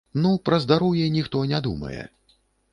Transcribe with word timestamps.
Ну, 0.21 0.29
пра 0.49 0.59
здароўе 0.63 1.05
ніхто 1.17 1.45
не 1.53 1.59
думае. 1.71 2.03